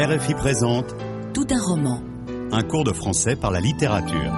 RFI 0.00 0.34
présente 0.34 0.94
Tout 1.34 1.46
un 1.50 1.60
roman. 1.60 2.00
un 2.52 2.62
cours 2.62 2.84
de 2.84 2.92
français 2.92 3.34
par 3.34 3.50
la 3.50 3.58
littérature. 3.58 4.32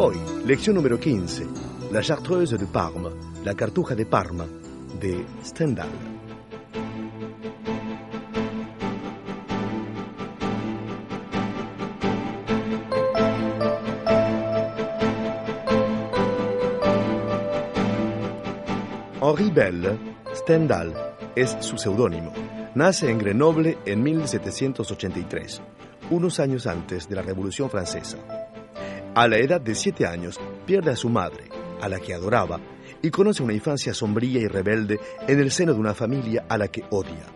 Hoy, 0.00 0.16
lección 0.44 0.74
número 0.74 0.98
15. 0.98 1.44
La 1.92 2.02
Chartreuse 2.02 2.58
de 2.58 2.66
Parme, 2.66 3.10
la 3.44 3.54
Cartuja 3.54 3.94
de 3.94 4.04
Parma, 4.04 4.46
de 5.00 5.24
Stendhal. 5.44 5.86
Henri 19.20 19.50
Bell, 19.52 19.98
Stendhal, 20.34 20.92
es 21.36 21.56
su 21.60 21.78
seudónimo. 21.78 22.32
Nace 22.74 23.10
en 23.10 23.18
Grenoble 23.18 23.76
en 23.84 24.02
1783, 24.02 25.60
unos 26.10 26.40
años 26.40 26.66
antes 26.66 27.06
de 27.06 27.14
la 27.14 27.20
Revolución 27.20 27.68
Francesa. 27.68 28.16
A 29.14 29.28
la 29.28 29.36
edad 29.36 29.60
de 29.60 29.74
siete 29.74 30.06
años, 30.06 30.40
pierde 30.64 30.90
a 30.90 30.96
su 30.96 31.10
madre, 31.10 31.50
a 31.82 31.88
la 31.90 32.00
que 32.00 32.14
adoraba, 32.14 32.60
y 33.02 33.10
conoce 33.10 33.42
una 33.42 33.52
infancia 33.52 33.92
sombría 33.92 34.40
y 34.40 34.46
rebelde 34.46 34.98
en 35.28 35.38
el 35.38 35.50
seno 35.50 35.74
de 35.74 35.80
una 35.80 35.92
familia 35.92 36.46
a 36.48 36.56
la 36.56 36.68
que 36.68 36.82
odia. 36.88 37.26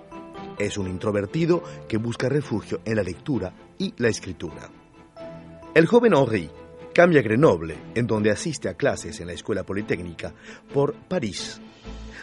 Es 0.59 0.78
un 0.78 0.86
introvertido 0.86 1.62
que 1.87 1.98
busca 1.98 2.30
refugio 2.30 2.80
en 2.87 2.96
la 2.96 3.02
lectura 3.02 3.52
y 3.76 3.92
la 3.98 4.09
escritura. 4.09 4.70
El 5.74 5.84
joven 5.84 6.14
Henri 6.14 6.48
cambia 6.95 7.20
Grenoble, 7.20 7.76
en 7.95 8.06
donde 8.06 8.30
asiste 8.30 8.71
a 8.71 8.74
clases 8.74 9.21
en 9.21 9.26
la 9.26 9.34
Escuela 9.34 9.65
Politécnica, 9.65 10.32
por 10.73 10.95
París, 10.95 11.60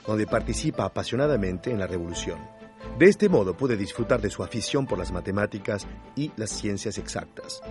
donde 0.07 0.25
participa 0.25 0.85
apasionadamente 0.85 1.69
en 1.69 1.77
la 1.77 1.85
Revolución. 1.85 2.52
De 2.97 3.07
este 3.07 3.27
modo 3.27 3.57
puede 3.57 3.75
disfrutar 3.75 4.21
de 4.21 4.29
su 4.29 4.43
afición 4.43 4.85
por 4.85 4.99
las 4.99 5.11
matemáticas 5.11 5.87
y 6.15 6.31
las 6.37 6.51
ciencias 6.51 6.97
exactas. 6.97 7.61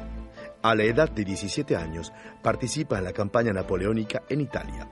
A 0.62 0.74
la 0.74 0.84
edad 0.84 1.10
de 1.10 1.24
17 1.24 1.76
años, 1.76 2.12
participa 2.42 2.98
en 2.98 3.04
la 3.04 3.12
campaña 3.12 3.52
napoleónica 3.52 4.22
en 4.28 4.40
Italia. 4.40 4.88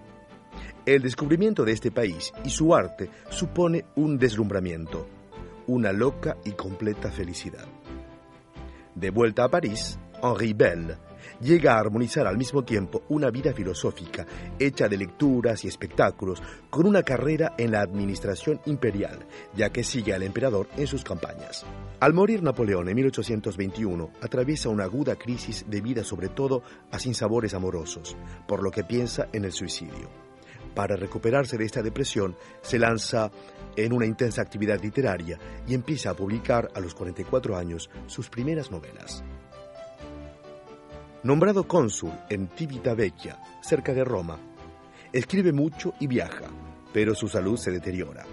El 0.87 1.03
descubrimiento 1.03 1.65
de 1.65 1.73
este 1.73 1.91
país 1.91 2.33
y 2.45 2.51
su 2.51 2.75
arte 2.75 3.11
supone 3.29 3.85
un 3.97 4.19
deslumbramiento, 4.19 5.09
una 5.67 5.93
loca 5.93 6.37
y 6.45 6.53
completa 6.53 7.11
felicidad. 7.11 7.67
De 8.95 9.11
vuelta 9.11 9.45
a 9.45 9.49
París, 9.49 9.99
Henri 10.23 10.53
Bell 10.53 10.97
llega 11.41 11.75
a 11.75 11.81
armonizar 11.81 12.27
al 12.27 12.37
mismo 12.37 12.63
tiempo 12.63 13.03
una 13.09 13.31
vida 13.31 13.53
filosófica 13.53 14.27
hecha 14.59 14.89
de 14.89 14.97
lecturas 14.97 15.65
y 15.65 15.69
espectáculos 15.69 16.43
con 16.69 16.87
una 16.87 17.03
carrera 17.03 17.55
en 17.59 17.73
la 17.73 17.81
administración 17.81 18.61
imperial, 18.67 19.27
ya 19.55 19.71
que 19.71 19.85
sigue 19.85 20.15
al 20.15 20.23
emperador 20.23 20.69
en 20.77 20.87
sus 20.87 21.05
campañas. 21.05 21.65
Al 22.01 22.15
morir 22.15 22.43
Napoleón 22.43 22.89
en 22.89 22.97
1821, 22.97 24.11
atraviesa 24.21 24.69
una 24.69 24.85
aguda 24.85 25.17
crisis 25.17 25.65
debida 25.69 26.05
sobre 26.05 26.29
todo 26.29 26.63
a 26.91 26.99
sinsabores 26.99 27.55
amorosos, 27.55 28.17
por 28.47 28.63
lo 28.63 28.71
que 28.71 28.85
piensa 28.85 29.29
en 29.33 29.45
el 29.45 29.53
suicidio. 29.53 30.09
Para 30.75 30.97
recuperarse 30.97 31.59
de 31.59 31.65
esta 31.65 31.83
depresión, 31.83 32.37
se 32.63 32.79
lanza 32.79 33.31
en 33.77 33.93
una 33.93 34.07
intensa 34.07 34.43
actividad 34.43 34.81
literaria 34.81 35.39
y 35.67 35.75
empieza 35.75 36.11
a 36.11 36.15
publicar 36.15 36.69
a 36.75 36.81
los 36.81 36.95
44 36.95 37.57
años 37.57 37.91
sus 38.07 38.29
primeras 38.29 38.71
novelas. 38.71 39.25
Nombrado 41.23 41.65
cónsul 41.69 42.13
en 42.31 42.49
Civitavecchia, 42.57 43.39
cerca 43.61 43.93
de 43.93 44.05
Roma, 44.05 44.39
escribe 45.13 45.53
mucho 45.53 45.93
y 46.01 46.07
viaja, 46.07 46.47
pero 46.95 47.15
su 47.15 47.29
salud 47.29 47.59
se 47.59 47.71
deteriora. 47.71 48.25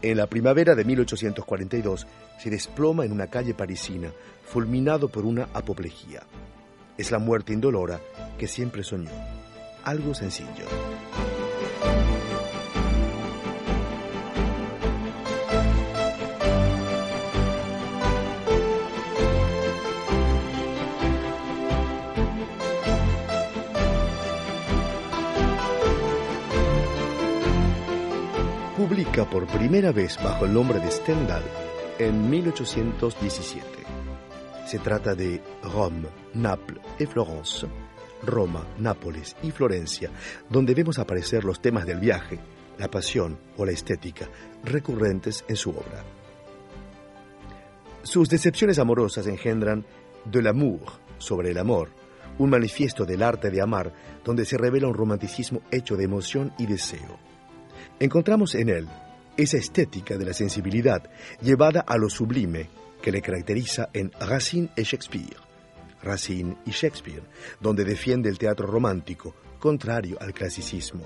En 0.00 0.16
la 0.16 0.26
primavera 0.26 0.74
de 0.74 0.86
1842 0.86 2.06
se 2.38 2.48
desploma 2.48 3.04
en 3.04 3.12
una 3.12 3.26
calle 3.26 3.52
parisina, 3.52 4.10
fulminado 4.46 5.08
por 5.08 5.26
una 5.26 5.48
apoplejía. 5.52 6.22
Es 6.96 7.10
la 7.10 7.18
muerte 7.18 7.52
indolora 7.52 8.00
que 8.38 8.48
siempre 8.48 8.82
soñó. 8.82 9.10
Algo 9.84 10.14
sencillo. 10.14 10.64
Por 29.12 29.46
primera 29.46 29.92
vez 29.92 30.16
bajo 30.24 30.46
el 30.46 30.54
nombre 30.54 30.80
de 30.80 30.90
Stendhal 30.90 31.42
en 31.98 32.30
1817. 32.30 33.62
Se 34.66 34.78
trata 34.78 35.14
de 35.14 35.42
Rome, 35.62 36.08
Naples 36.32 36.80
y 36.98 37.04
Florence, 37.04 37.66
Roma, 38.22 38.66
Nápoles 38.78 39.36
y 39.42 39.50
Florencia, 39.50 40.10
donde 40.48 40.74
vemos 40.74 40.98
aparecer 40.98 41.44
los 41.44 41.60
temas 41.60 41.84
del 41.84 42.00
viaje, 42.00 42.38
la 42.78 42.90
pasión 42.90 43.38
o 43.58 43.66
la 43.66 43.72
estética 43.72 44.28
recurrentes 44.64 45.44
en 45.46 45.56
su 45.56 45.70
obra. 45.70 46.04
Sus 48.02 48.30
decepciones 48.30 48.78
amorosas 48.78 49.26
engendran 49.26 49.84
de 50.24 50.40
l'amour 50.40 50.90
sobre 51.18 51.50
el 51.50 51.58
amor, 51.58 51.90
un 52.38 52.48
manifiesto 52.48 53.04
del 53.04 53.22
arte 53.22 53.50
de 53.50 53.60
amar 53.60 53.92
donde 54.24 54.46
se 54.46 54.56
revela 54.56 54.88
un 54.88 54.94
romanticismo 54.94 55.60
hecho 55.70 55.96
de 55.96 56.04
emoción 56.04 56.54
y 56.58 56.64
deseo. 56.64 57.31
Encontramos 57.98 58.54
en 58.54 58.68
él 58.68 58.88
esa 59.36 59.56
estética 59.56 60.16
de 60.16 60.26
la 60.26 60.34
sensibilidad 60.34 61.02
llevada 61.40 61.80
a 61.80 61.96
lo 61.96 62.08
sublime 62.08 62.68
que 63.00 63.12
le 63.12 63.22
caracteriza 63.22 63.88
en 63.92 64.12
Racine 64.20 64.70
y 64.76 64.82
Shakespeare. 64.82 65.36
Racine 66.02 66.56
y 66.66 66.70
Shakespeare, 66.70 67.22
donde 67.60 67.84
defiende 67.84 68.28
el 68.28 68.38
teatro 68.38 68.66
romántico, 68.66 69.34
contrario 69.58 70.18
al 70.20 70.32
clasicismo. 70.32 71.04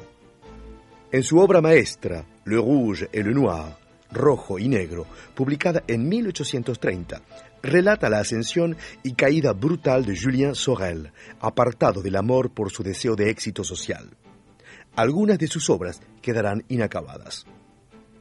En 1.13 1.23
su 1.23 1.39
obra 1.39 1.61
maestra, 1.61 2.25
Le 2.45 2.57
Rouge 2.57 3.09
et 3.13 3.25
le 3.25 3.33
Noir, 3.33 3.77
Rojo 4.11 4.59
y 4.59 4.69
Negro, 4.69 5.07
publicada 5.35 5.83
en 5.87 6.09
1830, 6.09 7.21
relata 7.63 8.09
la 8.09 8.21
ascensión 8.21 8.77
y 9.03 9.13
caída 9.13 9.53
brutal 9.53 10.05
de 10.05 10.17
Julien 10.19 10.55
Sorel, 10.55 11.13
apartado 11.41 12.03
del 12.03 12.17
amor 12.17 12.51
por 12.51 12.71
su 12.71 12.83
deseo 12.83 13.15
de 13.15 13.31
éxito 13.31 13.63
social 13.63 14.09
algunas 14.97 15.39
de 15.39 15.47
sus 15.47 15.71
obras 15.71 16.01
quedarán 16.23 16.65
inacabadas. 16.69 17.47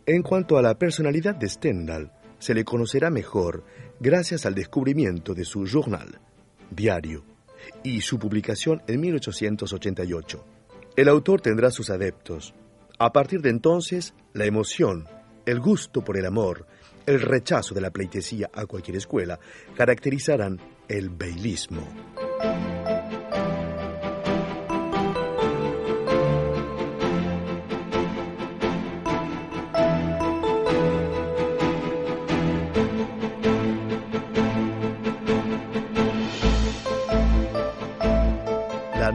En 0.06 0.22
cuanto 0.22 0.58
a 0.58 0.62
la 0.62 0.78
personalidad 0.78 1.36
de 1.36 1.50
Stendhal, 1.50 2.12
se 2.38 2.53
le 2.53 2.63
conocerá 2.63 3.09
mejor 3.09 3.63
gracias 4.00 4.46
al 4.46 4.53
descubrimiento 4.53 5.34
de 5.34 5.46
su 5.46 5.66
journal, 5.66 6.19
diario, 6.69 7.24
y 7.84 8.02
su 8.02 8.19
publicación 8.19 8.84
en 8.88 9.00
1888. 9.00 10.46
El 10.96 11.08
autor 11.08 11.41
tendrá 11.41 11.72
sus 11.72 11.90
adeptos. 11.90 12.53
A 13.00 13.12
partir 13.12 13.41
de 13.41 13.50
entonces, 13.50 14.14
la 14.34 14.46
emoción, 14.46 15.06
el 15.46 15.59
gusto 15.59 16.03
por 16.03 16.18
el 16.18 16.25
amor, 16.25 16.68
el 17.06 17.22
rechazo 17.22 17.74
de 17.74 17.81
la 17.81 17.91
pleitesía 17.91 18.50
a 18.53 18.66
cualquier 18.66 18.97
escuela 18.97 19.40
caracterizarán 19.75 20.59
el 20.88 21.09
bailismo. 21.09 21.88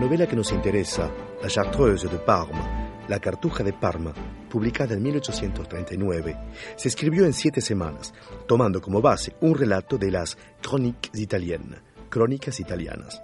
Novela 0.00 0.26
que 0.26 0.34
nos 0.34 0.50
interesa, 0.50 1.10
La 1.42 1.48
Chartreuse 1.48 2.08
de 2.08 2.16
Parme, 2.16 2.58
La 3.06 3.20
Cartuja 3.20 3.62
de 3.62 3.74
Parma, 3.74 4.14
publicada 4.48 4.94
en 4.94 5.02
1839, 5.02 6.38
se 6.74 6.88
escribió 6.88 7.26
en 7.26 7.34
siete 7.34 7.60
semanas, 7.60 8.14
tomando 8.48 8.80
como 8.80 9.02
base 9.02 9.34
un 9.42 9.54
relato 9.54 9.98
de 9.98 10.10
las 10.10 10.38
Chroniques 10.62 11.20
italiennes, 11.20 11.82
crónicas 12.08 12.60
italianas. 12.60 13.22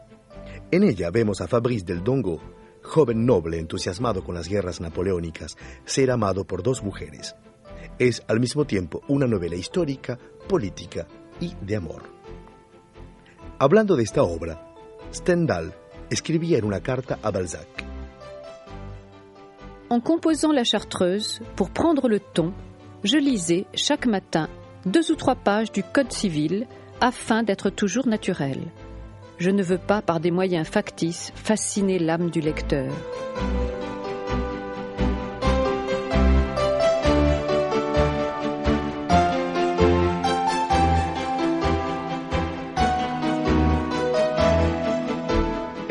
En 0.70 0.82
ella 0.82 1.11
vemos 1.11 1.40
a 1.40 1.49
Fabrice 1.49 1.87
del 1.87 2.05
Dongo, 2.05 2.43
joven 2.82 3.25
noble 3.25 3.58
entusiasmado 3.58 4.23
con 4.23 4.34
las 4.34 4.46
guerras 4.46 4.78
napoleónicas, 4.78 5.56
ser 5.87 6.11
amado 6.11 6.44
por 6.44 6.62
dos 6.62 6.82
mujeres. 6.82 7.37
Es 7.99 8.23
al 8.28 8.38
mismo 8.38 8.67
tiempo 8.67 9.00
una 9.08 9.26
novela 9.26 9.56
histórica, 9.56 10.19
política 10.46 11.06
y 11.40 11.55
de 11.62 11.76
amor. 11.76 12.02
Hablando 13.58 13.96
de 13.96 14.02
esta 14.02 14.23
obra, 14.23 14.75
Stendhal 15.11 15.75
en 16.11 16.64
una 16.67 16.81
carta 16.81 17.19
a 17.23 17.31
Balzac. 17.31 17.85
En 19.88 20.00
composant 20.00 20.53
la 20.53 20.64
chartreuse, 20.64 21.41
pour 21.55 21.70
prendre 21.70 22.08
le 22.08 22.19
ton, 22.20 22.53
je 23.05 23.19
lisais 23.19 23.67
chaque 23.75 24.06
matin 24.06 24.49
deux 24.85 25.11
ou 25.12 25.14
trois 25.14 25.37
pages 25.37 25.73
du 25.73 25.82
Code 25.82 26.12
civil 26.12 26.67
afin 27.00 27.43
d'être 27.43 27.70
toujours 27.70 28.06
naturel. 28.06 28.58
Je 29.38 29.50
ne 29.50 29.62
veux 29.62 29.79
pas, 29.79 30.00
par 30.00 30.19
des 30.19 30.31
moyens 30.31 30.67
factices, 30.67 31.32
fasciner 31.35 31.99
l'âme 31.99 32.31
du 32.31 32.41
lecteur. 32.41 32.93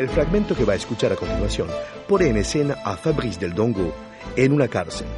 El 0.06 0.12
fragmento 0.12 0.54
que 0.54 0.64
va 0.64 0.74
a 0.74 0.76
escuchar 0.76 1.12
a 1.12 1.16
continuación 1.16 1.66
pone 2.06 2.28
en 2.28 2.36
escena 2.36 2.76
a 2.84 2.96
Fabrice 2.96 3.40
del 3.40 3.54
Dongo 3.54 3.92
en 4.36 4.52
una 4.52 4.68
cárcel. 4.68 5.08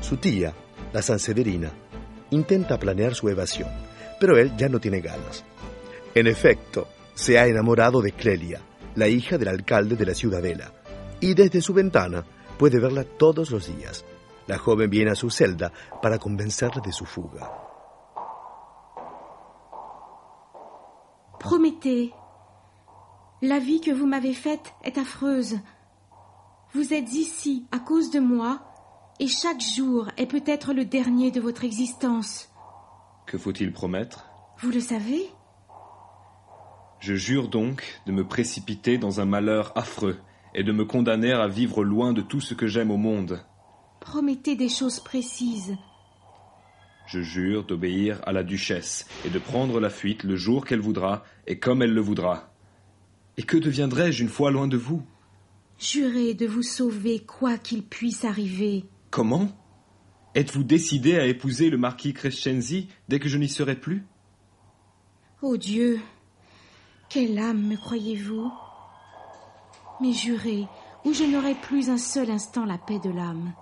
Su 0.00 0.16
tía, 0.16 0.54
la 0.94 1.02
Sanseverina, 1.02 1.70
intenta 2.30 2.78
planear 2.78 3.14
su 3.14 3.28
evasión, 3.28 3.68
pero 4.18 4.38
él 4.38 4.56
ya 4.56 4.70
no 4.70 4.80
tiene 4.80 5.02
ganas. 5.02 5.44
En 6.14 6.26
efecto, 6.26 6.88
se 7.12 7.38
ha 7.38 7.48
enamorado 7.48 8.00
de 8.00 8.12
Clelia, 8.12 8.62
la 8.94 9.08
hija 9.08 9.36
del 9.36 9.48
alcalde 9.48 9.94
de 9.94 10.06
la 10.06 10.14
ciudadela, 10.14 10.72
y 11.20 11.34
desde 11.34 11.60
su 11.60 11.74
ventana 11.74 12.24
puede 12.56 12.80
verla 12.80 13.04
todos 13.04 13.50
los 13.50 13.66
días. 13.66 14.06
La 14.46 14.56
joven 14.56 14.88
viene 14.88 15.10
a 15.10 15.16
su 15.16 15.28
celda 15.28 15.70
para 16.00 16.18
convencerle 16.18 16.80
de 16.82 16.92
su 16.92 17.04
fuga. 17.04 17.52
Promettez. 21.38 22.27
La 23.40 23.60
vie 23.60 23.80
que 23.80 23.92
vous 23.92 24.06
m'avez 24.06 24.34
faite 24.34 24.74
est 24.82 24.98
affreuse. 24.98 25.60
Vous 26.74 26.92
êtes 26.92 27.12
ici 27.12 27.66
à 27.70 27.78
cause 27.78 28.10
de 28.10 28.18
moi, 28.18 28.60
et 29.20 29.28
chaque 29.28 29.60
jour 29.60 30.08
est 30.16 30.26
peut-être 30.26 30.72
le 30.72 30.84
dernier 30.84 31.30
de 31.30 31.40
votre 31.40 31.62
existence. 31.62 32.48
Que 33.26 33.38
faut-il 33.38 33.72
promettre? 33.72 34.28
Vous 34.58 34.70
le 34.70 34.80
savez? 34.80 35.30
Je 36.98 37.14
jure 37.14 37.46
donc 37.46 38.00
de 38.06 38.12
me 38.12 38.26
précipiter 38.26 38.98
dans 38.98 39.20
un 39.20 39.24
malheur 39.24 39.72
affreux 39.76 40.18
et 40.52 40.64
de 40.64 40.72
me 40.72 40.84
condamner 40.84 41.32
à 41.32 41.46
vivre 41.46 41.84
loin 41.84 42.12
de 42.12 42.22
tout 42.22 42.40
ce 42.40 42.54
que 42.54 42.66
j'aime 42.66 42.90
au 42.90 42.96
monde. 42.96 43.44
Promettez 44.00 44.56
des 44.56 44.68
choses 44.68 44.98
précises. 44.98 45.76
Je 47.06 47.20
jure 47.20 47.64
d'obéir 47.64 48.20
à 48.26 48.32
la 48.32 48.42
duchesse 48.42 49.06
et 49.24 49.30
de 49.30 49.38
prendre 49.38 49.78
la 49.78 49.90
fuite 49.90 50.24
le 50.24 50.34
jour 50.34 50.64
qu'elle 50.64 50.80
voudra 50.80 51.22
et 51.46 51.60
comme 51.60 51.82
elle 51.82 51.94
le 51.94 52.00
voudra. 52.00 52.52
Et 53.38 53.44
que 53.44 53.56
deviendrai-je 53.56 54.22
une 54.22 54.28
fois 54.28 54.50
loin 54.50 54.66
de 54.66 54.76
vous? 54.76 55.02
Jurez 55.78 56.34
de 56.34 56.44
vous 56.44 56.64
sauver 56.64 57.20
quoi 57.20 57.56
qu'il 57.56 57.84
puisse 57.84 58.24
arriver. 58.24 58.84
Comment? 59.10 59.48
Êtes-vous 60.34 60.64
décidé 60.64 61.16
à 61.18 61.26
épouser 61.26 61.70
le 61.70 61.78
marquis 61.78 62.12
Crescenzi 62.12 62.88
dès 63.08 63.20
que 63.20 63.28
je 63.28 63.38
n'y 63.38 63.48
serai 63.48 63.76
plus? 63.76 64.04
Oh 65.40 65.56
Dieu, 65.56 66.00
quelle 67.08 67.38
âme 67.38 67.62
me 67.62 67.76
croyez-vous? 67.76 68.50
Mais 70.00 70.12
jurez, 70.12 70.66
ou 71.04 71.14
je 71.14 71.22
n'aurai 71.22 71.54
plus 71.54 71.90
un 71.90 71.96
seul 71.96 72.30
instant 72.32 72.64
la 72.64 72.76
paix 72.76 72.98
de 72.98 73.10
l'âme. 73.10 73.52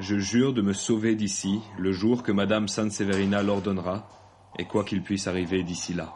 Je 0.00 0.18
jure 0.18 0.52
de 0.52 0.60
me 0.60 0.72
sauver 0.72 1.14
d'ici 1.14 1.60
le 1.78 1.92
jour 1.92 2.24
que 2.24 2.32
Madame 2.32 2.66
Sanseverina 2.66 3.44
l'ordonnera, 3.44 4.08
et 4.58 4.64
quoi 4.66 4.82
qu'il 4.82 5.02
puisse 5.02 5.28
arriver 5.28 5.62
d'ici 5.62 5.94
là. 5.94 6.12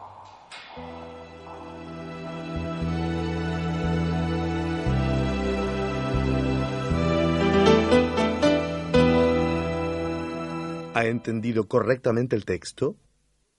¿Ha 11.03 11.07
entendido 11.07 11.67
correctamente 11.67 12.33
el 12.37 12.45
texto? 12.45 12.95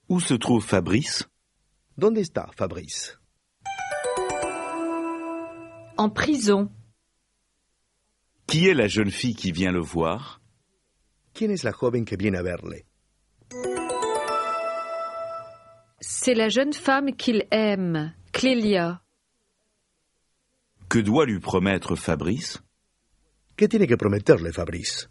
Où 0.08 0.18
se 0.18 0.38
trouve 0.38 0.62
Fabrice? 0.62 1.26
¿Dónde 1.94 2.22
está 2.22 2.50
Fabrice? 2.56 3.18
En 5.98 6.08
prison. 6.08 6.70
Qui 8.46 8.68
est 8.68 8.74
la 8.74 8.88
jeune 8.88 9.10
fille 9.10 9.34
qui 9.34 9.52
vient 9.52 9.72
le 9.72 9.82
voir? 9.82 10.40
¿Quién 11.34 11.50
es 11.50 11.64
la 11.64 11.72
joven 11.72 12.06
que 12.06 12.16
viene 12.16 12.38
a 12.38 12.42
verle? 12.42 12.86
C'est 16.00 16.34
la 16.34 16.48
jeune 16.48 16.72
femme 16.72 17.14
qu'il 17.14 17.46
aime, 17.50 18.14
Clélia. 18.32 19.02
Que 20.88 21.02
doit 21.02 21.26
lui 21.26 21.40
promettre 21.40 21.94
Fabrice? 21.94 22.60
¿Qué 23.54 23.68
tiene 23.68 23.86
que 23.86 23.98
prometerle 23.98 24.50
Fabrice? 24.50 25.10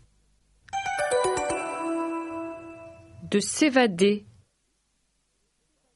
De 3.33 3.39
s'évader. 3.39 4.27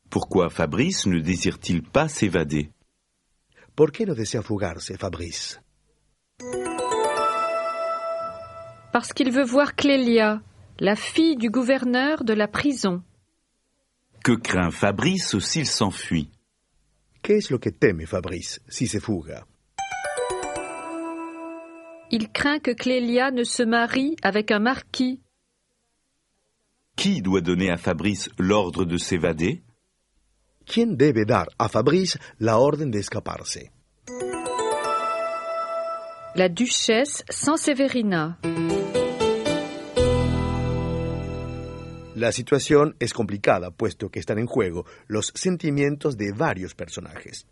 Pourquoi 0.10 0.50
Fabrice 0.50 1.06
ne 1.06 1.19
désire-t-il 1.19 1.84
pas 1.84 2.07
s'évader? 2.07 2.72
¿Por 3.75 3.92
qué 3.92 4.07
no 4.07 4.16
desea 4.16 4.42
fugarse 4.42 4.98
Fabrice? 4.98 5.62
Parce 8.92 9.13
qu'il 9.13 9.31
veut 9.31 9.45
voir 9.45 9.75
Clélia, 9.75 10.42
la 10.80 10.95
fille 10.95 11.36
du 11.36 11.51
gouverneur 11.51 12.24
de 12.24 12.34
la 12.34 12.48
prison. 12.48 13.04
Que 14.24 14.31
craint 14.31 14.72
Fabrice 14.72 15.38
s'il 15.38 15.68
s'enfuit? 15.68 16.31
¿Qué 17.22 17.38
es 17.38 17.51
lo 17.51 17.60
que 17.60 17.69
teme 17.69 18.07
Fabrice 18.07 18.62
si 18.68 18.88
se 18.88 19.00
fuga? 19.00 19.45
Il 22.10 22.31
craint 22.31 22.57
que 22.57 22.72
Clélia 22.72 23.30
ne 23.30 23.44
se 23.44 23.62
marie 23.62 24.16
avec 24.24 24.50
un 24.50 24.60
marquis. 24.60 25.22
Qui 26.98 27.22
doit 27.22 27.42
donner 27.42 27.70
à 27.70 27.78
Fabrice 27.78 28.28
l'ordre 28.40 28.84
de 28.84 28.98
s'évader? 28.98 29.62
¿Quién 30.66 30.98
debe 30.98 31.26
dar 31.26 31.48
a 31.60 31.70
Fabrice 31.70 32.18
la 32.40 32.58
orden 32.58 32.90
de 32.90 32.98
escaparse? 32.98 33.72
La 36.34 36.50
duchesse 36.50 37.24
Sanseverina. 37.30 38.40
La 42.16 42.32
situación 42.32 42.96
es 43.00 43.14
complicada, 43.14 43.70
puesto 43.70 44.10
que 44.10 44.20
están 44.20 44.40
en 44.40 44.48
juego 44.48 44.88
los 45.08 45.32
sentimientos 45.36 46.18
de 46.18 46.32
varios 46.32 46.74
personajes. 46.74 47.46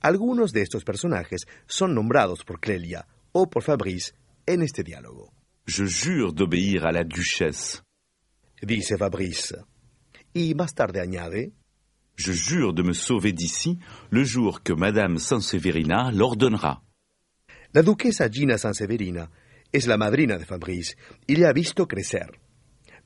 Algunos 0.00 0.52
de 0.52 0.62
estos 0.62 0.82
personajes 0.82 1.46
son 1.68 1.94
nombrados 1.94 2.44
por 2.44 2.58
Clelia 2.58 3.06
o 3.30 3.48
por 3.48 3.62
Fabrice 3.62 4.14
en 4.44 4.62
este 4.62 4.82
diálogo. 4.82 5.30
Je 5.66 5.86
jure 5.86 6.32
d'obéir 6.32 6.84
à 6.84 6.90
la 6.90 7.04
duchesse. 7.04 7.84
Dice 8.62 8.96
Fabrice. 8.96 9.56
Y 10.34 10.54
más 10.54 10.74
tarde 10.74 11.00
añade, 11.00 11.52
Je 12.16 12.32
jure 12.32 12.72
de 12.74 12.82
me 12.82 12.94
sauver 12.94 13.32
d'ici 13.32 13.78
le 14.10 14.24
jour 14.24 14.60
que 14.62 14.74
Madame 14.74 15.20
Sanseverina 15.20 16.10
l'ordonnera. 16.10 16.82
la 17.72 17.82
duquesa 17.82 18.28
Gina 18.28 18.58
Sanseverina 18.58 19.30
es 19.70 19.86
la 19.86 19.96
madrina 19.96 20.36
de 20.36 20.44
Fabrice 20.44 20.96
y 21.28 21.36
le 21.36 21.46
ha 21.46 21.52
visto 21.52 21.86
crecer, 21.86 22.40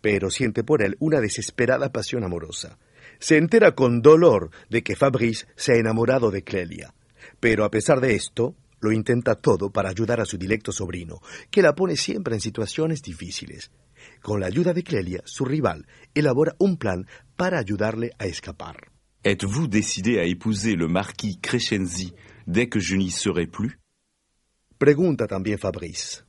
pero 0.01 0.31
siente 0.31 0.65
por 0.65 0.83
él 0.83 0.97
una 0.99 1.21
desesperada 1.21 1.93
pasión 1.93 2.25
amorosa. 2.25 2.79
Se 3.19 3.37
entera 3.37 3.75
con 3.75 4.01
dolor 4.01 4.51
de 4.71 4.83
que 4.83 4.97
Fabrice 4.97 5.47
se 5.57 5.73
ha 5.73 5.77
enamorado 5.77 6.31
de 6.31 6.43
Clelia, 6.43 6.95
pero 7.39 7.65
a 7.65 7.71
pesar 7.71 8.01
de 8.01 8.15
esto, 8.15 8.57
lo 8.81 8.93
intenta 8.93 9.35
todo 9.35 9.71
para 9.71 9.91
ayudar 9.91 10.21
a 10.21 10.25
su 10.25 10.39
dilecto 10.39 10.73
sobrino, 10.73 11.21
que 11.51 11.61
la 11.63 11.75
pone 11.75 11.97
siempre 11.97 12.35
en 12.35 12.41
situaciones 12.41 13.03
difíciles. 13.03 13.71
Con 14.23 14.39
la 14.39 14.47
ayuda 14.47 14.73
de 14.73 14.85
Clelia, 14.85 15.21
su 15.25 15.45
rival 15.45 15.85
elabora 16.15 16.55
un 16.59 16.77
plan 16.77 17.07
para 17.37 17.59
ayudarle 17.59 18.13
a 18.19 18.27
escapar. 18.27 18.93
Êtes-vous 19.25 19.69
décidé 19.69 20.21
à 20.21 20.25
épouser 20.25 20.77
le 20.77 20.87
marquis 20.87 21.39
Crescenzi 21.41 22.15
dès 22.47 22.69
que 22.69 22.81
je 22.81 22.97
n'y 22.97 23.11
serai 23.11 23.47
plus 23.47 23.79
Pregunta 24.79 25.27
también 25.27 25.59
Fabrice. 25.59 26.25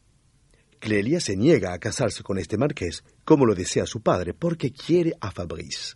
Clelia 0.80 1.20
se 1.20 1.36
niega 1.36 1.74
a 1.74 1.80
casarse 1.80 2.24
con 2.24 2.38
este 2.38 2.58
marqués 2.58 3.04
como 3.24 3.46
lo 3.46 3.54
desea 3.56 3.86
su 3.86 4.02
padre 4.02 4.34
porque 4.34 4.72
quiere 4.72 5.14
a 5.22 5.32
Fabrice. 5.32 5.96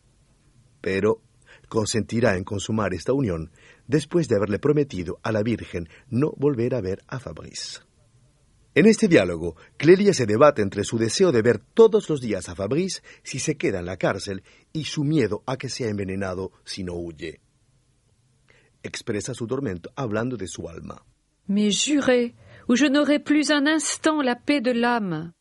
Pero 0.82 1.22
consentirá 1.68 2.36
en 2.38 2.44
consumar 2.44 2.94
esta 2.94 3.14
unión 3.14 3.52
después 3.88 4.28
de 4.28 4.36
haberle 4.36 4.60
prometido 4.60 5.20
a 5.24 5.32
la 5.32 5.42
Virgen 5.42 5.90
no 6.10 6.32
volver 6.38 6.76
a 6.76 6.82
ver 6.82 7.02
a 7.08 7.20
Fabrice. 7.20 7.87
En 8.78 8.86
este 8.86 9.08
diálogo, 9.08 9.56
Clelia 9.76 10.14
se 10.14 10.28
debate 10.28 10.62
entre 10.62 10.84
su 10.84 11.00
deseo 11.00 11.32
de 11.32 11.42
ver 11.42 11.58
todos 11.58 12.08
los 12.10 12.22
días 12.22 12.48
a 12.48 12.54
Fabrice 12.54 13.02
si 13.24 13.40
se 13.40 13.58
queda 13.58 13.80
en 13.80 13.88
la 13.88 13.98
cárcel 13.98 14.44
y 14.72 14.84
su 14.84 15.04
miedo 15.04 15.42
a 15.48 15.58
que 15.58 15.68
sea 15.68 15.90
envenenado 15.90 16.52
si 16.64 16.84
no 16.84 16.94
huye. 16.94 17.42
Expresa 18.84 19.34
su 19.34 19.48
tormento 19.48 19.90
hablando 19.96 20.38
de 20.38 20.48
su 20.48 20.70
alma. 20.70 21.04
Mais 21.48 21.74
jurez, 21.74 22.36
ou 22.68 22.76
je 22.76 22.86
n'aurai 22.86 23.18
plus 23.18 23.50
un 23.50 23.66
instant 23.66 24.22
la 24.22 24.36
paix 24.36 24.62
de 24.62 24.76
l'âme. 24.76 25.34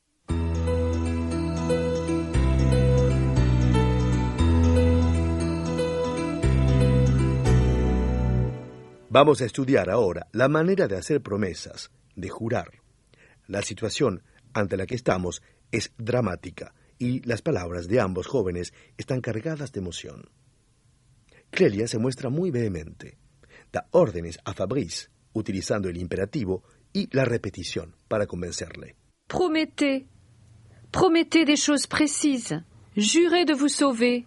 Vamos 9.10 9.42
a 9.42 9.44
estudiar 9.44 9.90
ahora 9.90 10.26
la 10.32 10.48
manera 10.48 10.88
de 10.88 10.96
hacer 10.96 11.20
promesas, 11.20 11.90
de 12.14 12.30
jurar. 12.30 12.85
La 13.46 13.62
situación 13.62 14.22
ante 14.52 14.76
la 14.76 14.86
que 14.86 14.94
estamos 14.94 15.42
es 15.70 15.92
dramática 15.98 16.74
y 16.98 17.20
las 17.26 17.42
palabras 17.42 17.88
de 17.88 18.00
ambos 18.00 18.26
jóvenes 18.26 18.72
están 18.96 19.20
cargadas 19.20 19.72
de 19.72 19.80
emoción. 19.80 20.30
Clelia 21.50 21.86
se 21.86 21.98
muestra 21.98 22.30
muy 22.30 22.50
vehemente. 22.50 23.18
Da 23.72 23.86
órdenes 23.90 24.38
a 24.44 24.52
Fabrice, 24.54 25.08
utilizando 25.32 25.88
el 25.88 25.96
imperativo 25.96 26.62
y 26.92 27.08
la 27.14 27.24
repetición 27.24 27.94
para 28.08 28.26
convencerle. 28.26 28.96
Promettez, 29.26 30.06
promettez 30.90 31.44
des 31.44 31.60
choses 31.60 31.86
précises. 31.86 32.62
Jurez 32.96 33.44
de 33.44 33.54
vous 33.54 33.72
sauver. 33.72 34.24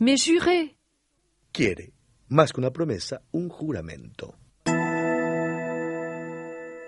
Mais 0.00 0.22
jurez. 0.22 0.76
Quiere, 1.52 1.92
más 2.28 2.52
que 2.52 2.60
una 2.60 2.70
promesa, 2.70 3.22
un 3.32 3.48
juramento. 3.48 4.36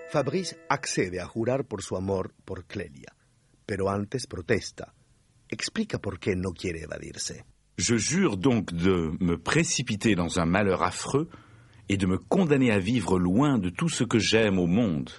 Fabrice 0.09 0.55
accede 0.69 1.19
a 1.19 1.25
jurar 1.25 1.65
por 1.65 1.81
su 1.81 1.97
amor 1.97 2.33
por 2.45 2.65
Clélia, 2.65 3.13
pero 3.65 3.89
antes 3.89 4.25
protesta. 4.25 4.93
Explica 5.49 5.99
por 5.99 6.17
qué 6.17 6.33
no 6.35 6.53
quiere 6.53 6.81
evadirse. 6.81 7.43
Je 7.77 7.97
jure 7.97 8.37
donc 8.37 8.71
de 8.73 9.11
me 9.19 9.37
précipiter 9.37 10.15
dans 10.15 10.39
un 10.39 10.45
malheur 10.45 10.81
affreux 10.81 11.29
et 11.89 11.97
de 11.97 12.07
me 12.07 12.17
condamner 12.17 12.71
à 12.71 12.79
vivre 12.79 13.19
loin 13.19 13.59
de 13.59 13.69
tout 13.69 13.89
ce 13.89 14.05
que 14.05 14.17
j'aime 14.17 14.59
au 14.59 14.65
monde. 14.65 15.11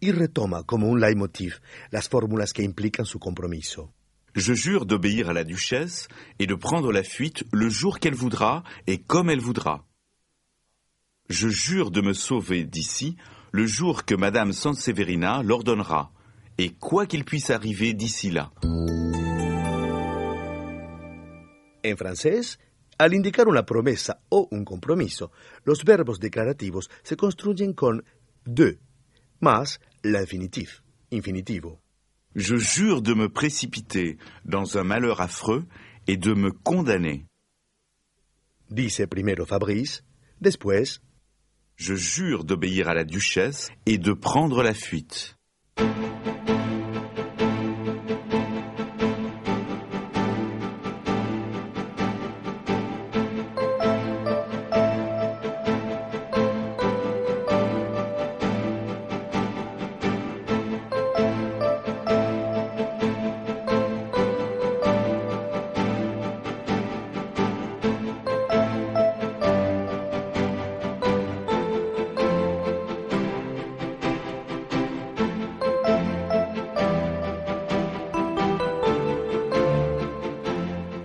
Y 0.00 0.10
retoma 0.12 0.64
como 0.64 0.88
un 0.88 0.98
leitmotiv 0.98 1.60
las 1.92 2.08
fórmulas 2.08 2.52
que 2.52 2.64
implican 2.64 3.04
su 3.04 3.18
compromiso. 3.18 3.92
Je 4.34 4.54
jure 4.54 4.84
d'obéir 4.84 5.28
à 5.28 5.32
la 5.32 5.44
duchesse 5.44 6.08
et 6.38 6.46
de 6.46 6.54
prendre 6.54 6.92
la 6.92 7.04
fuite 7.04 7.44
le 7.52 7.68
jour 7.68 8.00
qu'elle 8.00 8.14
voudra 8.14 8.64
et 8.86 8.98
comme 8.98 9.30
elle 9.30 9.40
voudra. 9.40 9.86
Je 11.28 11.48
jure 11.48 11.90
de 11.90 12.00
me 12.00 12.14
sauver 12.14 12.64
d'ici 12.64 13.16
le 13.52 13.66
jour 13.66 14.04
que 14.04 14.14
Madame 14.14 14.52
Sanseverina 14.52 15.42
l'ordonnera, 15.42 16.12
et 16.58 16.70
quoi 16.70 17.06
qu'il 17.06 17.24
puisse 17.24 17.50
arriver 17.50 17.94
d'ici 17.94 18.30
là. 18.30 18.52
En 21.82 21.96
francés, 21.96 22.58
al 22.98 23.14
indicar 23.14 23.48
una 23.48 23.64
promesa 23.64 24.20
o 24.28 24.48
un 24.50 24.64
compromiso, 24.64 25.32
los 25.64 25.84
verbos 25.84 26.20
declarativos 26.20 26.90
se 27.02 27.16
construyen 27.16 27.72
con 27.72 28.04
de, 28.44 28.78
más 29.40 29.80
l'infinitif, 30.02 30.82
infinitivo. 31.10 31.80
Je 32.34 32.58
jure 32.58 33.00
de 33.00 33.14
me 33.14 33.28
précipiter 33.28 34.18
dans 34.44 34.76
un 34.76 34.84
malheur 34.84 35.20
affreux 35.20 35.66
et 36.06 36.16
de 36.16 36.34
me 36.34 36.52
condamner. 36.52 37.26
Dice 38.68 39.06
primero 39.08 39.46
Fabrice, 39.46 40.04
después 40.40 41.00
Je 41.80 41.94
jure 41.94 42.44
d'obéir 42.44 42.88
à 42.88 42.94
la 42.94 43.04
duchesse 43.04 43.70
et 43.86 43.96
de 43.96 44.12
prendre 44.12 44.62
la 44.62 44.74
fuite. 44.74 45.38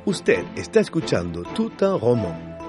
Usted 0.05 0.45
está 0.55 0.81
escuchando 0.81 1.41
Tout 1.41 1.73
un 1.81 1.99
roman, 1.99 2.59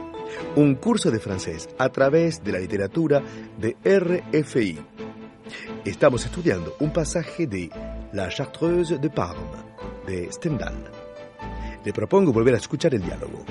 un 0.56 0.74
curso 0.76 1.10
de 1.10 1.18
francés 1.18 1.68
a 1.76 1.90
través 1.90 2.42
de 2.42 2.50
la 2.50 2.58
literatura 2.58 3.22
de 3.58 3.76
RFI. 3.84 4.78
Estamos 5.84 6.24
estudiando 6.24 6.74
un 6.80 6.94
pasaje 6.94 7.46
de 7.46 7.68
La 8.14 8.30
Chartreuse 8.30 8.96
de 8.96 9.10
Parme, 9.10 9.42
de 10.06 10.32
Stendhal. 10.32 10.82
Le 11.84 11.92
propongo 11.92 12.32
volver 12.32 12.54
a 12.54 12.56
escuchar 12.56 12.94
el 12.94 13.02
diálogo. 13.02 13.44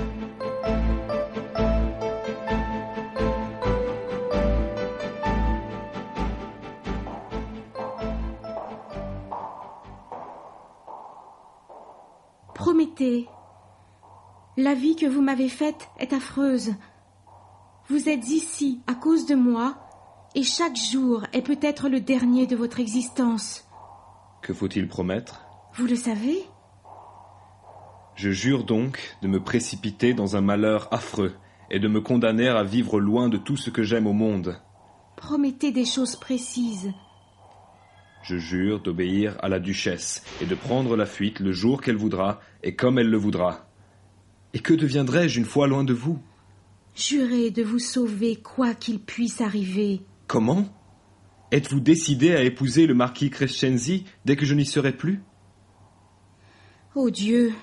Promettez. 12.52 13.35
La 14.58 14.74
vie 14.74 14.96
que 14.96 15.06
vous 15.06 15.22
m'avez 15.22 15.50
faite 15.50 15.90
est 16.00 16.14
affreuse. 16.14 16.76
Vous 17.90 18.08
êtes 18.08 18.30
ici 18.30 18.80
à 18.88 18.96
cause 18.96 19.26
de 19.26 19.36
moi, 19.36 19.76
et 20.34 20.44
chaque 20.44 20.78
jour 20.78 21.24
est 21.34 21.42
peut-être 21.42 21.90
le 21.90 22.00
dernier 22.00 22.48
de 22.48 22.56
votre 22.56 22.80
existence. 22.80 23.68
Que 24.42 24.54
faut-il 24.54 24.88
promettre? 24.88 25.46
Vous 25.74 25.86
le 25.86 25.98
savez? 25.98 26.46
Je 28.16 28.32
jure 28.32 28.64
donc 28.64 29.18
de 29.22 29.28
me 29.28 29.44
précipiter 29.44 30.14
dans 30.14 30.38
un 30.38 30.42
malheur 30.42 30.88
affreux 30.92 31.36
et 31.70 31.80
de 31.80 31.90
me 31.90 32.00
condamner 32.00 32.48
à 32.48 32.64
vivre 32.64 33.02
loin 33.02 33.28
de 33.28 33.38
tout 33.38 33.58
ce 33.58 33.70
que 33.70 33.84
j'aime 33.84 34.08
au 34.08 34.14
monde. 34.14 34.62
Promettez 35.18 35.74
des 35.74 35.84
choses 35.84 36.16
précises. 36.16 36.94
Je 38.24 38.38
jure 38.38 38.82
d'obéir 38.82 39.38
à 39.42 39.50
la 39.50 39.60
duchesse 39.60 40.24
et 40.42 40.46
de 40.46 40.56
prendre 40.56 40.96
la 40.96 41.06
fuite 41.06 41.42
le 41.42 41.52
jour 41.52 41.82
qu'elle 41.82 41.98
voudra 41.98 42.40
et 42.64 42.76
comme 42.76 43.00
elle 43.00 43.10
le 43.10 43.18
voudra. 43.18 43.68
Et 44.56 44.60
que 44.60 44.74
deviendrai-je 44.74 45.38
une 45.38 45.46
fois 45.46 45.68
loin 45.68 45.84
de 45.84 45.94
vous? 45.94 46.18
Jurez 46.96 47.52
de 47.52 47.62
vous 47.62 47.78
sauver 47.78 48.38
quoi 48.38 48.74
qu'il 48.74 49.00
puisse 49.00 49.42
arriver. 49.42 50.02
Comment? 50.28 50.66
Êtes-vous 51.52 51.82
décidé 51.82 52.34
à 52.34 52.42
épouser 52.42 52.88
le 52.88 52.94
marquis 52.94 53.30
Crescenzi 53.30 54.06
dès 54.24 54.38
que 54.38 54.46
je 54.46 54.56
n'y 54.56 54.66
serai 54.66 54.94
plus? 54.94 55.22
Ô 56.96 57.10
Dieu, 57.10 57.54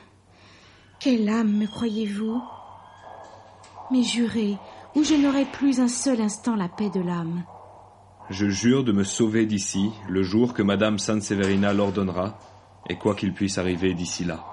quelle 1.00 1.30
âme 1.30 1.56
me 1.56 1.66
croyez-vous? 1.66 2.42
Mais 3.90 4.02
jurez, 4.02 4.58
ou 4.94 5.02
je 5.02 5.14
n'aurai 5.14 5.46
plus 5.46 5.80
un 5.80 5.88
seul 5.88 6.20
instant 6.20 6.56
la 6.56 6.68
paix 6.68 6.90
de 6.90 7.00
l'âme. 7.00 7.42
Je 8.28 8.50
jure 8.50 8.84
de 8.84 8.92
me 8.92 9.04
sauver 9.04 9.46
d'ici 9.46 9.88
le 10.10 10.22
jour 10.22 10.52
que 10.52 10.62
Madame 10.62 10.98
Sanseverina 10.98 11.72
l'ordonnera, 11.72 12.38
et 12.90 12.98
quoi 12.98 13.14
qu'il 13.14 13.32
puisse 13.32 13.56
arriver 13.56 13.94
d'ici 13.94 14.24
là. 14.24 14.51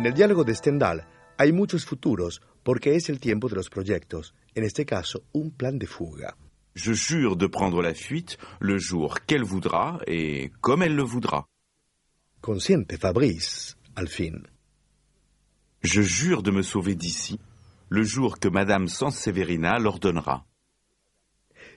En 0.00 0.06
el 0.06 0.14
diálogo 0.14 0.44
de 0.44 0.54
Stendhal 0.54 1.06
hay 1.36 1.52
muchos 1.52 1.84
futuros 1.84 2.40
porque 2.62 2.96
es 2.96 3.10
el 3.10 3.20
tiempo 3.20 3.50
de 3.50 3.56
los 3.56 3.68
proyectos, 3.68 4.34
en 4.54 4.64
este 4.64 4.86
caso 4.86 5.24
un 5.32 5.50
plan 5.50 5.78
de 5.78 5.86
fuga. 5.86 6.38
Je 6.74 6.94
jure 6.94 7.36
de 7.36 7.48
prendre 7.48 7.82
la 7.82 7.92
fuite 7.92 8.38
le 8.60 8.78
jour 8.78 9.18
qu'elle 9.26 9.44
voudra 9.44 10.00
et 10.06 10.52
comme 10.62 10.84
elle 10.84 10.96
le 10.96 11.02
voudra. 11.02 11.44
Consciente 12.40 12.96
Fabrice, 12.96 13.76
al 13.94 14.08
fin. 14.08 14.48
Je 15.82 16.00
jure 16.00 16.42
de 16.42 16.50
me 16.50 16.62
sauver 16.62 16.94
d'ici 16.94 17.38
le 17.90 18.02
jour 18.02 18.38
que 18.38 18.48
Madame 18.48 18.88
Sanseverina 18.88 19.78
l'ordonnera. 19.78 20.46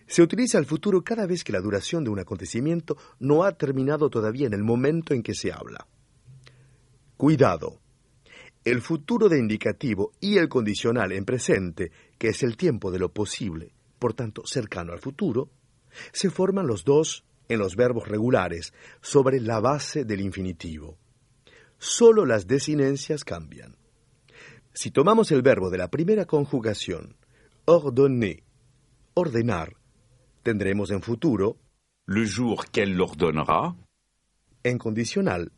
Se 0.08 0.22
utiliza 0.22 0.58
el 0.60 0.65
futuro 0.65 1.03
cada 1.03 1.25
vez 1.25 1.44
que 1.44 1.51
la 1.51 1.60
duración 1.60 2.06
de 2.06 2.10
un 2.10 2.20
acontecimiento 2.20 2.96
no 3.20 3.44
ha 3.44 3.51
terminado 3.58 4.10
todavía 4.10 4.48
en 4.48 4.53
el 4.53 4.63
momento 4.63 5.13
en 5.13 5.24
que 5.24 5.34
se 5.34 5.51
habla. 5.51 5.86
Cuidado. 7.18 7.83
El 8.65 8.82
futuro 8.82 9.27
de 9.27 9.39
indicativo 9.39 10.13
y 10.22 10.38
el 10.38 10.48
condicional 10.48 11.12
en 11.12 11.25
presente, 11.25 11.91
que 12.17 12.29
es 12.29 12.43
el 12.43 12.55
tiempo 12.55 12.91
de 12.91 13.00
lo 13.00 13.12
posible, 13.12 13.74
por 14.00 14.13
tanto 14.13 14.43
cercano 14.46 14.93
al 14.93 15.00
futuro, 15.00 15.50
se 16.12 16.29
forman 16.29 16.67
los 16.67 16.86
dos 16.86 17.25
en 17.50 17.60
los 17.60 17.75
verbos 17.75 18.08
regulares 18.08 18.74
sobre 19.01 19.39
la 19.41 19.60
base 19.60 20.05
del 20.05 20.22
infinitivo. 20.22 20.98
Solo 21.77 22.25
las 22.25 22.48
desinencias 22.48 23.25
cambian. 23.25 23.75
Si 24.74 24.91
tomamos 24.91 25.32
el 25.32 25.41
verbo 25.41 25.70
de 25.70 25.77
la 25.77 25.89
primera 25.89 26.25
conjugación, 26.25 27.17
ordonner, 27.65 28.43
ordenar, 29.13 29.75
tendremos 30.41 30.89
en 30.91 31.01
futuro, 31.01 31.58
Le 32.05 32.25
jour 32.25 32.65
qu'elle 32.70 32.93
l'ordonnera, 32.93 33.75
en 34.65 34.77
condicional, 34.77 35.50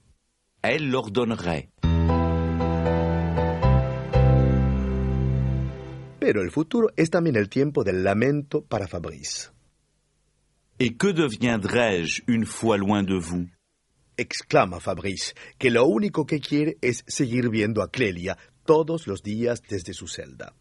elle 0.62 0.88
l'ordonnerait. 0.88 1.70
Pero 6.26 6.42
el 6.42 6.50
futuro 6.50 6.90
es 6.96 7.12
también 7.12 7.36
el 7.36 7.50
tiempo 7.50 7.84
del 7.84 8.04
lamento 8.04 8.64
para 8.64 8.88
Fabrice. 8.88 9.52
Et 10.80 10.98
que 10.98 11.14
deviendrai-je 11.14 12.24
une 12.28 12.48
fois 12.48 12.80
loin 12.80 13.04
de 13.04 13.14
vous 13.14 13.48
Exclama 14.18 14.80
Fabrice, 14.80 15.36
que 15.60 15.70
lo 15.70 15.86
único 15.86 16.26
que 16.26 16.40
quiere 16.40 16.78
es 16.82 17.04
seguir 17.06 17.50
viendo 17.50 17.84
a 17.84 17.92
Clelia 17.92 18.40
todos 18.66 19.06
los 19.06 19.22
días 19.22 19.62
desde 19.70 19.94
su 19.94 20.08
celda. 20.08 20.56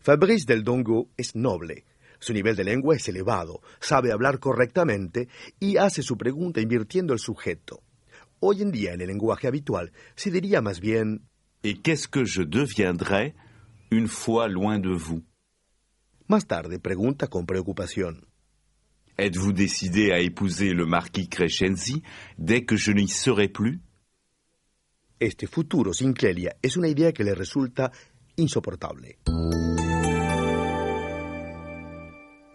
Fabrice 0.00 0.46
del 0.46 0.64
Dongo 0.64 1.10
es 1.18 1.36
noble, 1.36 1.84
su 2.18 2.32
nivel 2.32 2.56
de 2.56 2.64
lengua 2.64 2.96
es 2.96 3.06
elevado, 3.10 3.60
sabe 3.80 4.10
hablar 4.10 4.38
correctamente 4.38 5.28
y 5.60 5.76
hace 5.76 6.02
su 6.02 6.16
pregunta 6.16 6.62
invirtiendo 6.62 7.12
el 7.12 7.18
sujeto. 7.18 7.82
Hoy 8.40 8.62
en 8.62 8.70
día 8.70 8.94
en 8.94 9.02
el 9.02 9.08
lenguaje 9.08 9.48
habitual 9.48 9.92
se 10.16 10.30
diría 10.30 10.62
más 10.62 10.80
bien 10.80 11.28
Et 11.62 11.82
qu'est-ce 11.82 12.08
que 12.08 12.24
je 12.24 12.42
deviendrai 12.42 13.34
une 13.90 14.08
fois 14.08 14.48
loin 14.48 14.78
de 14.78 14.90
vous 14.90 15.22
Más 16.28 16.46
tarde 16.46 16.78
pregunta 16.78 17.26
con 17.26 17.46
preocupación. 17.46 18.20
Êtes-vous 19.16 19.52
décidé 19.52 20.12
à 20.12 20.20
épouser 20.20 20.74
le 20.74 20.84
marquis 20.84 21.28
Crescenzi 21.28 22.02
dès 22.36 22.64
que 22.64 22.76
je 22.76 22.92
n'y 22.92 23.08
serai 23.08 23.48
plus 23.48 23.80
Este 25.18 25.46
futuro 25.46 25.92
sin 25.92 26.12
Clelia 26.12 26.56
es 26.62 26.76
una 26.76 26.88
idea 26.88 27.12
que 27.12 27.24
le 27.24 27.34
resulta 27.34 27.90
insoportable. 28.36 29.18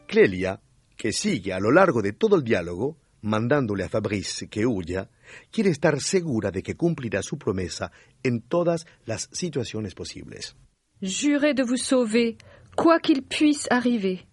Clelia, 0.07 0.61
que 0.95 1.11
sigue 1.11 1.51
a 1.51 1.59
lo 1.59 1.71
largo 1.71 2.01
de 2.01 2.13
todo 2.13 2.35
el 2.35 2.43
diálogo, 2.43 2.97
mandándole 3.21 3.83
a 3.83 3.89
Fabrice 3.89 4.47
que 4.47 4.65
huya, 4.65 5.09
quiere 5.51 5.71
estar 5.71 5.99
segura 5.99 6.51
de 6.51 6.61
que 6.61 6.75
cumplirá 6.75 7.21
su 7.21 7.37
promesa 7.37 7.91
en 8.21 8.41
todas 8.41 8.85
las 9.05 9.27
situaciones 9.33 9.95
posibles. 9.95 10.55
Jurez 11.03 11.53
de 11.53 11.63
vous 11.63 11.75
sauver, 11.75 12.37
quoi 12.77 12.97
qu'il 12.97 13.23
puisse 13.23 13.67
arriver. 13.69 14.25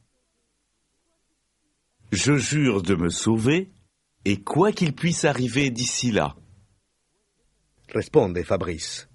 Je 2.13 2.37
jure 2.37 2.81
de 2.81 2.95
me 2.95 3.09
sauver, 3.09 3.73
et 4.25 4.41
quoi 4.45 4.71
qu'il 4.71 4.95
puisse 4.95 5.25
arriver 5.25 5.71
d'ici 5.71 6.13
là. 6.13 6.37
Responde 7.93 8.41
Fabrice. 8.45 9.09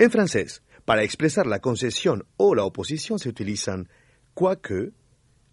En 0.00 0.08
francés, 0.08 0.62
para 0.84 1.02
expresar 1.02 1.46
la 1.46 1.58
concesión 1.58 2.22
o 2.36 2.54
la 2.54 2.62
oposición 2.64 3.18
se 3.18 3.28
utilizan 3.28 3.88
quoique, 4.34 4.92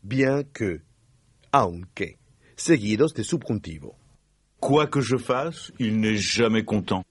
bien 0.04 0.44
que, 0.54 0.84
aunque, 1.52 2.20
seguidos 2.56 3.16
de 3.16 3.24
subjuntivo. 3.24 3.98
Quoi 4.60 4.92
que 4.92 5.02
je 5.02 5.18
fasse, 5.18 5.74
il 5.80 6.00
n'est 6.00 6.22
jamais 6.22 6.64
content. 6.64 7.04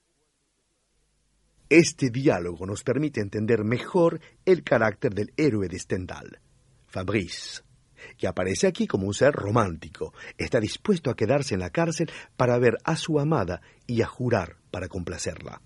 Este 1.69 2.11
diálogo 2.11 2.67
nos 2.67 2.83
permite 2.83 3.21
entender 3.21 3.63
mejor 3.63 4.19
el 4.45 4.63
carácter 4.63 5.15
del 5.15 5.33
héroe 5.35 5.67
de 5.67 5.79
Stendhal, 5.79 6.39
Fabrice, 6.85 7.63
que 8.17 8.27
aparece 8.27 8.67
aquí 8.67 8.85
como 8.85 9.07
un 9.07 9.15
ser 9.15 9.33
romántico. 9.33 10.13
Está 10.37 10.59
dispuesto 10.59 11.09
a 11.09 11.15
quedarse 11.15 11.55
en 11.55 11.61
la 11.61 11.71
cárcel 11.71 12.11
para 12.37 12.59
ver 12.59 12.77
a 12.83 12.95
su 12.95 13.19
amada 13.19 13.61
y 13.87 14.03
a 14.03 14.05
jurar 14.05 14.57
para 14.69 14.87
complacerla. 14.87 15.59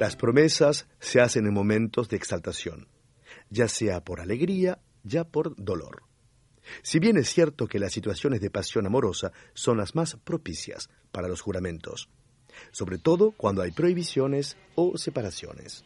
Las 0.00 0.16
promesas 0.16 0.88
se 0.98 1.20
hacen 1.20 1.46
en 1.46 1.54
momentos 1.54 2.08
de 2.08 2.16
exaltación, 2.16 2.86
ya 3.50 3.68
sea 3.68 4.02
por 4.04 4.20
alegría, 4.20 4.78
ya 5.04 5.24
por 5.24 5.54
dolor. 5.56 6.02
Si 6.82 6.98
bien 6.98 7.16
es 7.16 7.28
cierto 7.28 7.66
que 7.66 7.78
las 7.78 7.92
situaciones 7.92 8.40
de 8.40 8.50
pasión 8.50 8.86
amorosa 8.86 9.32
son 9.54 9.78
las 9.78 9.94
más 9.94 10.16
propicias 10.16 10.88
para 11.12 11.28
los 11.28 11.40
juramentos, 11.40 12.08
sobre 12.72 12.98
todo 12.98 13.32
cuando 13.32 13.62
hay 13.62 13.70
prohibiciones 13.70 14.56
o 14.74 14.96
separaciones. 14.96 15.84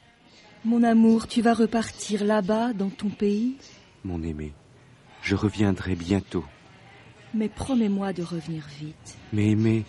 Mon 0.62 0.85
amour, 0.85 1.26
tu 1.26 1.40
vas 1.43 1.57
repartir 1.57 2.23
là-bas, 2.23 2.75
dans 2.75 2.90
ton 2.90 3.09
pays? 3.09 3.57
Mon 4.05 4.23
aimé, 4.23 4.52
je 5.23 5.35
reviendrai 5.35 5.97
bientôt. 5.97 6.45
Mais 7.33 7.49
promets-moi 7.49 8.12
de 8.12 8.23
revenir 8.23 8.67
vite. 8.79 9.17
Mais 9.33 9.50
aimé, 9.50 9.85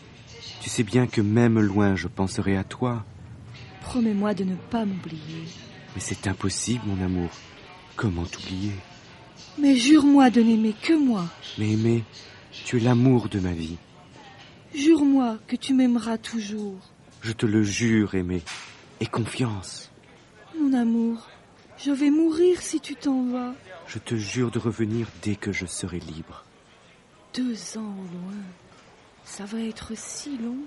tu 0.61 0.69
sais 0.69 0.83
bien 0.83 1.07
que 1.07 1.21
même 1.21 1.59
loin, 1.59 1.95
je 1.95 2.07
penserai 2.07 2.55
à 2.55 2.63
toi. 2.63 3.05
Promets-moi 3.81 4.33
de 4.33 4.45
ne 4.45 4.55
pas 4.55 4.85
m'oublier. 4.85 5.43
Mais 5.93 6.01
c'est 6.01 6.27
impossible, 6.27 6.85
mon 6.85 7.03
amour. 7.03 7.29
Comment 8.01 8.25
t'oublier 8.25 8.71
Mais 9.59 9.75
jure-moi 9.75 10.31
de 10.31 10.41
n'aimer 10.41 10.73
que 10.73 10.93
moi. 10.93 11.23
Mais 11.59 11.73
aimé, 11.73 12.03
tu 12.65 12.77
es 12.77 12.79
l'amour 12.79 13.29
de 13.29 13.39
ma 13.39 13.51
vie. 13.51 13.77
Jure-moi 14.73 15.37
que 15.45 15.55
tu 15.55 15.75
m'aimeras 15.75 16.17
toujours. 16.17 16.79
Je 17.21 17.31
te 17.31 17.45
le 17.45 17.61
jure, 17.61 18.15
aimé. 18.15 18.41
Et 19.01 19.05
confiance. 19.05 19.91
Mon 20.59 20.73
amour, 20.73 21.29
je 21.77 21.91
vais 21.91 22.09
mourir 22.09 22.59
si 22.63 22.79
tu 22.79 22.95
t'en 22.95 23.27
vas. 23.27 23.53
Je 23.85 23.99
te 23.99 24.15
jure 24.15 24.49
de 24.49 24.57
revenir 24.57 25.05
dès 25.21 25.35
que 25.35 25.51
je 25.51 25.67
serai 25.67 25.99
libre. 25.99 26.43
Deux 27.35 27.77
ans 27.77 27.81
au 27.99 28.15
loin. 28.17 28.41
Ça 29.25 29.45
va 29.45 29.59
être 29.59 29.95
si 29.95 30.39
long. 30.39 30.57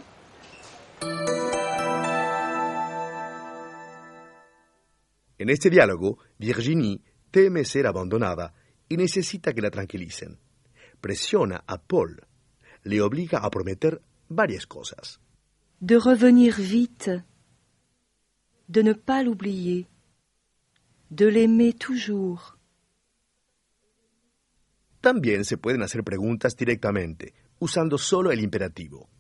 En 5.43 5.49
este 5.49 5.69
diálogo, 5.69 6.17
Virginie 6.39 7.03
teme 7.35 7.65
ser 7.65 7.89
abandonada 7.89 8.55
y 8.89 8.97
necesita 8.97 9.53
que 9.53 9.61
la 9.61 9.69
tranquilicen. 9.69 10.39
Presiona 11.01 11.65
a 11.67 11.79
Paul, 11.79 12.21
le 12.85 13.01
obliga 13.01 13.39
a 13.41 13.51
prometer 13.51 14.01
varias 14.29 14.69
cosas. 14.69 15.19
De 15.81 15.99
revenir 15.99 16.55
vite. 16.55 17.25
De 18.69 18.85
ne 18.85 18.95
pas 18.95 19.25
l'oublier. 19.25 19.89
De 21.11 21.27
l'aimer 21.27 21.73
toujours. 21.75 22.57
También 25.01 25.45
se 25.45 25.59
pueden 25.59 25.83
hacer 25.83 26.05
preguntas 26.05 26.55
directamente, 26.57 27.35
usando 27.59 27.99
solo 27.99 28.31
el 28.31 28.39
imperativo. 28.39 29.11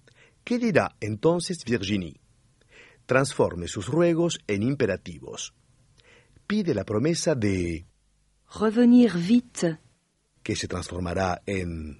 ¿Qué 0.44 0.58
dirá 0.58 0.94
entonces 1.00 1.64
Virginie? 1.64 2.20
Transforme 3.06 3.66
sus 3.66 3.88
ruegos 3.88 4.38
en 4.46 4.62
imperativos. 4.62 5.52
Pide 6.46 6.74
la 6.74 6.84
promesa 6.84 7.34
de 7.34 7.86
Revenir 8.48 9.16
vite. 9.16 9.78
que 10.42 10.54
se 10.54 10.66
transformará 10.68 11.40
en 11.46 11.96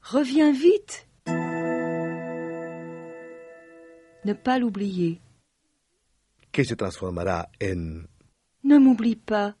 Reviens 0.00 0.52
vite. 0.52 1.06
Ne 4.24 4.34
pas 4.34 4.58
l'oublier. 4.58 5.20
que 6.52 6.64
se 6.64 6.74
transformará 6.76 7.48
en 7.60 8.06
Ne 8.64 8.78
m'oublie 8.78 9.16
pas. 9.16 9.56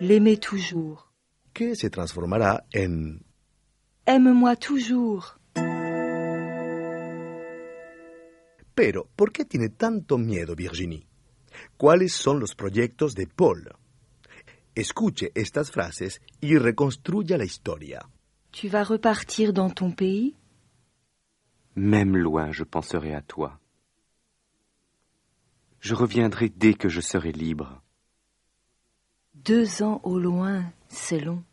L'aimer 0.00 0.36
toujours. 0.38 1.12
que 1.54 1.74
se 1.74 1.88
transformará 1.88 2.64
en 2.74 3.20
Aime-moi 4.06 4.56
toujours. 4.56 5.38
Pero, 8.74 9.06
¿por 9.16 9.32
qué 9.32 9.44
tiene 9.44 9.68
tanto 9.70 10.18
miedo 10.18 10.54
Virginie? 10.56 11.06
¿Cuáles 11.76 12.12
son 12.12 12.40
los 12.40 12.54
proyectos 12.54 13.14
de 13.14 13.26
Paul? 13.26 13.72
Escuche 14.74 15.30
estas 15.34 15.70
frases 15.70 16.20
y 16.40 16.56
reconstruya 16.56 17.38
la 17.38 17.44
historia. 17.44 18.08
Tu 18.50 18.68
vas 18.68 18.84
repartir 18.84 19.52
dans 19.52 19.70
ton 19.70 19.92
pays? 19.92 20.34
Même 21.76 22.16
loin, 22.16 22.52
je 22.52 22.64
penserai 22.64 23.14
à 23.14 23.20
toi. 23.20 23.58
Je 25.80 25.94
reviendrai 25.94 26.48
dès 26.48 26.74
que 26.74 26.88
je 26.88 27.00
serai 27.00 27.32
libre. 27.32 27.82
Deux 29.34 29.82
ans 29.82 30.00
au 30.04 30.18
loin, 30.18 30.72
c'est 30.88 31.20
long. 31.20 31.44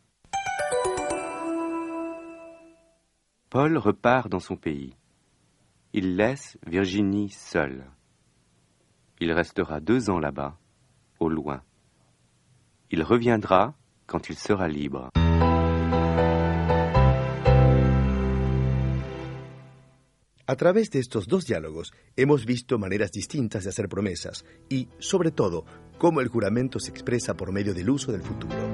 Paul 3.49 3.77
repart 3.77 4.29
dans 4.29 4.39
son 4.39 4.55
pays. 4.55 4.95
Il 5.93 6.15
laisse 6.15 6.57
Virginie 6.65 7.29
seule. 7.29 7.85
Il 9.21 9.31
restera 9.34 9.79
deux 9.79 10.10
ans 10.10 10.19
là-bas, 10.19 10.57
au 11.19 11.29
loin. 11.29 11.62
Il 12.89 13.03
reviendra 13.03 13.75
quand 14.07 14.29
il 14.29 14.36
sera 14.36 14.67
libre. 14.67 15.12
A 20.47 20.55
través 20.55 20.89
de 20.89 20.99
estos 20.99 21.27
dos 21.27 21.45
diálogos 21.45 21.93
hemos 22.15 22.45
visto 22.47 22.79
maneras 22.79 23.12
distintas 23.12 23.63
de 23.63 23.69
hacer 23.69 23.88
promesas 23.88 24.43
y, 24.69 24.89
sobre 24.97 25.29
todo, 25.29 25.65
cómo 25.99 26.19
el 26.19 26.27
juramento 26.27 26.79
se 26.79 26.89
expresa 26.89 27.36
por 27.36 27.51
medio 27.51 27.75
del 27.75 27.91
uso 27.91 28.12
del 28.12 28.23
futuro. 28.23 28.70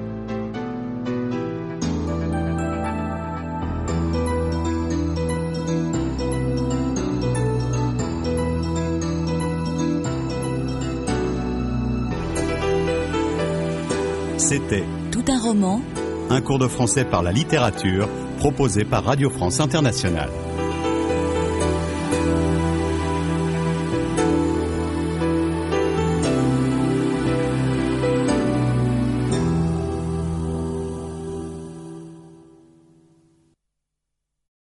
C'était 14.48 14.84
Tout 15.12 15.24
un 15.28 15.38
roman 15.38 15.82
un 16.30 16.40
cours 16.40 16.58
de 16.58 16.68
français 16.68 17.04
par 17.04 17.22
la 17.22 17.32
littérature 17.32 18.08
proposé 18.38 18.86
par 18.86 19.04
Radio 19.04 19.28
France 19.28 19.60
Internationale. 19.60 20.30